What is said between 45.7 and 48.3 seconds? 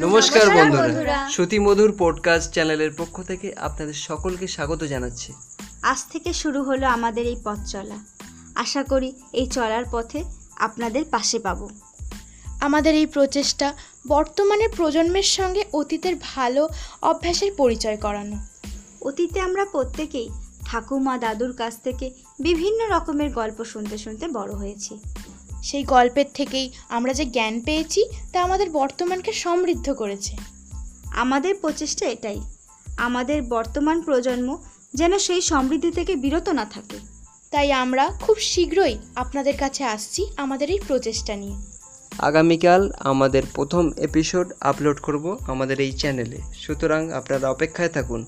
এই চ্যানেলে সুতরাং আপনারা অপেক্ষায় থাকুন।